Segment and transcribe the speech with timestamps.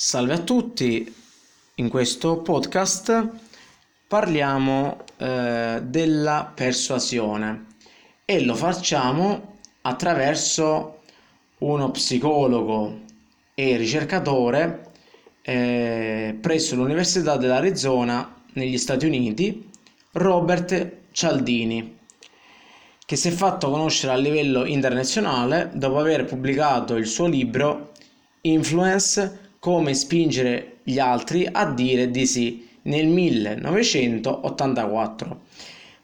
[0.00, 1.12] Salve a tutti,
[1.74, 3.30] in questo podcast
[4.06, 7.66] parliamo eh, della persuasione
[8.24, 11.00] e lo facciamo attraverso
[11.58, 13.00] uno psicologo
[13.56, 14.92] e ricercatore
[15.42, 19.68] eh, presso l'Università dell'Arizona negli Stati Uniti,
[20.12, 21.98] Robert Cialdini,
[23.04, 27.94] che si è fatto conoscere a livello internazionale dopo aver pubblicato il suo libro
[28.42, 35.40] Influence come spingere gli altri a dire di sì nel 1984.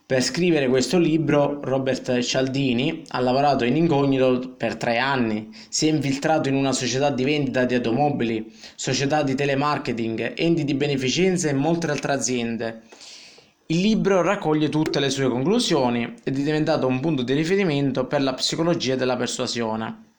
[0.06, 5.90] Per scrivere questo libro Robert Cialdini ha lavorato in incognito per tre anni, si è
[5.90, 11.54] infiltrato in una società di vendita di automobili, società di telemarketing, enti di beneficenza e
[11.54, 12.82] molte altre aziende.
[13.66, 18.20] Il libro raccoglie tutte le sue conclusioni ed è diventato un punto di riferimento per
[18.20, 20.13] la psicologia della persuasione.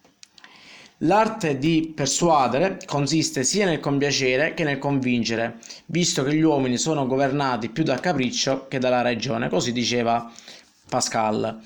[1.00, 7.06] L'arte di persuadere consiste sia nel compiacere che nel convincere, visto che gli uomini sono
[7.06, 10.32] governati più dal capriccio che dalla ragione, così diceva
[10.88, 11.60] Pascal.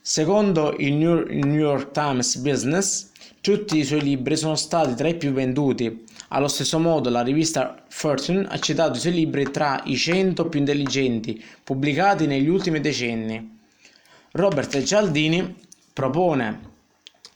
[0.00, 5.32] Secondo il New York Times Business, tutti i suoi libri sono stati tra i più
[5.32, 6.04] venduti.
[6.28, 10.60] Allo stesso modo, la rivista Fortune ha citato i suoi libri tra i 100 più
[10.60, 13.58] intelligenti pubblicati negli ultimi decenni.
[14.30, 15.56] Robert Cialdini
[15.92, 16.74] propone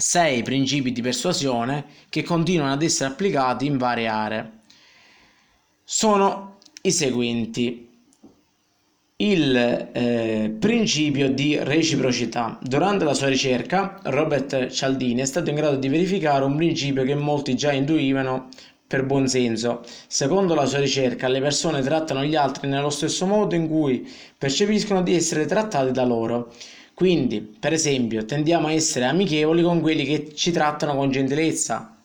[0.00, 4.50] sei principi di persuasione che continuano ad essere applicati in varie aree.
[5.84, 7.88] Sono i seguenti.
[9.16, 9.54] Il
[9.92, 12.58] eh, principio di reciprocità.
[12.62, 17.14] Durante la sua ricerca, Robert Cialdini è stato in grado di verificare un principio che
[17.14, 18.48] molti già intuivano
[18.86, 19.82] per buon senso.
[20.06, 25.02] Secondo la sua ricerca, le persone trattano gli altri nello stesso modo in cui percepiscono
[25.02, 26.50] di essere trattati da loro.
[27.00, 31.96] Quindi, per esempio, tendiamo a essere amichevoli con quelli che ci trattano con gentilezza.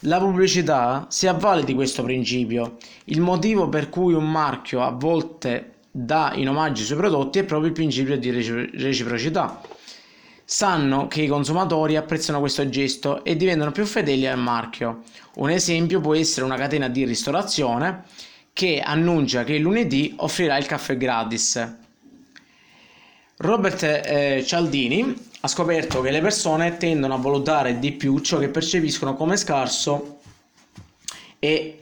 [0.00, 2.76] La pubblicità si avvale di questo principio.
[3.04, 7.44] Il motivo per cui un marchio a volte dà in omaggio i suoi prodotti è
[7.44, 9.62] proprio il principio di reciprocità.
[10.44, 15.04] Sanno che i consumatori apprezzano questo gesto e diventano più fedeli al marchio.
[15.36, 18.02] Un esempio può essere una catena di ristorazione
[18.52, 21.84] che annuncia che il lunedì offrirà il caffè gratis.
[23.38, 28.48] Robert eh, Cialdini ha scoperto che le persone tendono a valutare di più ciò che
[28.48, 30.20] percepiscono come scarso
[31.38, 31.80] e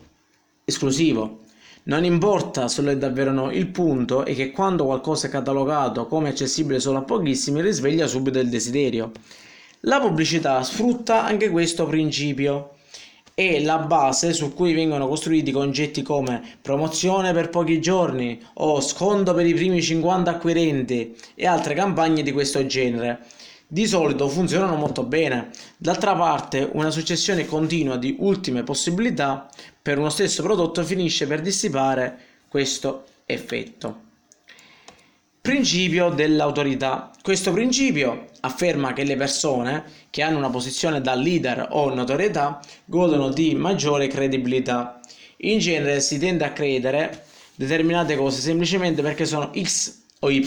[0.65, 1.43] esclusivo.
[1.85, 6.07] Non importa se lo è davvero no, il punto è che quando qualcosa è catalogato
[6.07, 9.13] come accessibile solo a pochissimi risveglia subito il desiderio.
[9.81, 12.71] La pubblicità sfrutta anche questo principio
[13.35, 19.35] è la base su cui vengono costruiti concetti come promozione per pochi giorni o sconto
[19.35, 23.25] per i primi 50 acquirenti e altre campagne di questo genere.
[23.67, 25.51] Di solito funzionano molto bene.
[25.77, 29.49] D'altra parte, una successione continua di ultime possibilità
[29.83, 32.17] per uno stesso prodotto finisce per dissipare
[32.49, 34.13] questo effetto.
[35.45, 37.11] Principio dell'autorità.
[37.21, 43.29] Questo principio afferma che le persone che hanno una posizione da leader o notorietà godono
[43.29, 45.01] di maggiore credibilità.
[45.41, 50.43] In genere si tende a credere determinate cose semplicemente perché sono X o Y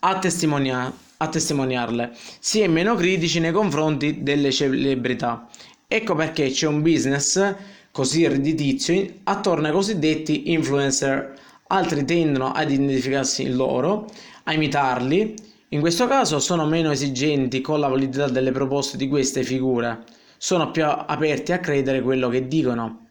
[0.00, 2.10] a, testimonia- a testimoniarle.
[2.40, 5.46] Si è meno critici nei confronti delle celebrità.
[5.86, 7.54] Ecco perché c'è un business
[7.92, 14.06] così redditizio attorno ai cosiddetti influencer altri tendono ad identificarsi in loro,
[14.44, 15.34] a imitarli,
[15.68, 20.04] in questo caso sono meno esigenti con la validità delle proposte di queste figure,
[20.38, 23.06] sono più aperti a credere quello che dicono.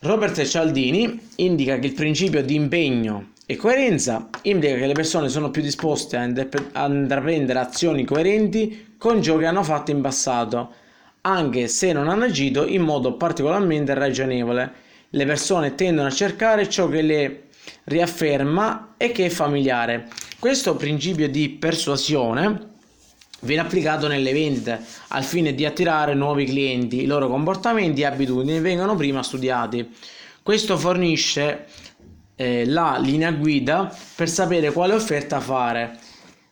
[0.00, 5.50] Robert Cialdini indica che il principio di impegno e coerenza implica che le persone sono
[5.50, 10.74] più disposte a, intraprendere azioni coerenti con ciò che hanno fatto in passato,
[11.20, 14.72] anche se non hanno agito in modo particolarmente ragionevole
[15.14, 17.42] le persone tendono a cercare ciò che le
[17.84, 20.08] riafferma e che è familiare.
[20.38, 22.70] Questo principio di persuasione
[23.40, 27.02] viene applicato nelle vendite al fine di attirare nuovi clienti.
[27.02, 29.88] I loro comportamenti e abitudini vengono prima studiati.
[30.42, 31.66] Questo fornisce
[32.36, 35.98] eh, la linea guida per sapere quale offerta fare.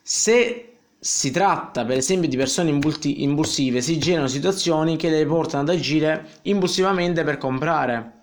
[0.01, 0.67] Se
[0.99, 6.27] si tratta per esempio di persone impulsive, si generano situazioni che le portano ad agire
[6.43, 8.19] impulsivamente per comprare.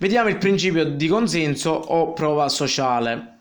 [0.00, 3.34] Vediamo il principio di consenso o prova sociale.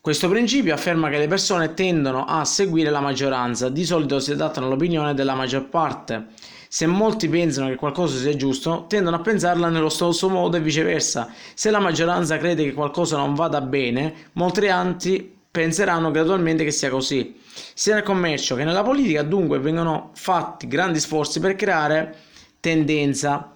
[0.00, 4.66] Questo principio afferma che le persone tendono a seguire la maggioranza, di solito si adattano
[4.66, 6.26] all'opinione della maggior parte.
[6.68, 11.32] Se molti pensano che qualcosa sia giusto, tendono a pensarla nello stesso modo e viceversa.
[11.54, 16.90] Se la maggioranza crede che qualcosa non vada bene, molti altri penseranno gradualmente che sia
[16.90, 17.40] così.
[17.74, 22.14] Sia nel commercio che nella politica dunque vengono fatti grandi sforzi per creare
[22.60, 23.55] tendenza.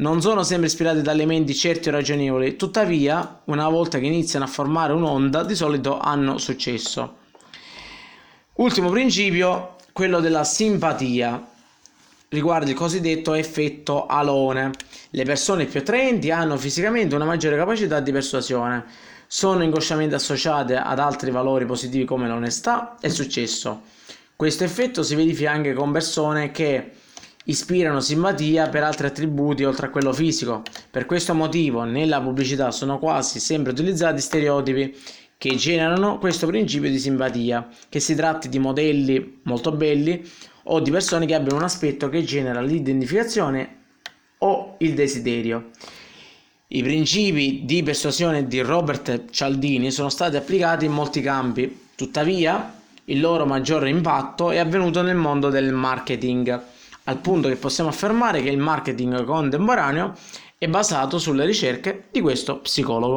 [0.00, 4.48] Non sono sempre ispirati da elementi certi o ragionevoli, tuttavia, una volta che iniziano a
[4.48, 7.16] formare un'onda, di solito hanno successo.
[8.54, 11.44] Ultimo principio, quello della simpatia
[12.28, 14.70] riguarda il cosiddetto effetto alone.
[15.10, 18.84] Le persone più attraenti hanno fisicamente una maggiore capacità di persuasione,
[19.26, 23.82] sono inconsciamente associate ad altri valori positivi come l'onestà e il successo.
[24.36, 26.92] Questo effetto si verifica anche con persone che
[27.48, 30.62] ispirano simpatia per altri attributi oltre a quello fisico.
[30.90, 34.94] Per questo motivo nella pubblicità sono quasi sempre utilizzati stereotipi
[35.38, 40.28] che generano questo principio di simpatia, che si tratti di modelli molto belli
[40.64, 43.76] o di persone che abbiano un aspetto che genera l'identificazione
[44.38, 45.70] o il desiderio.
[46.68, 52.74] I principi di persuasione di Robert Cialdini sono stati applicati in molti campi, tuttavia
[53.04, 56.62] il loro maggiore impatto è avvenuto nel mondo del marketing,
[57.08, 60.12] al punto che possiamo affermare che il marketing contemporaneo
[60.58, 63.16] è basato sulle ricerche di questo psicologo.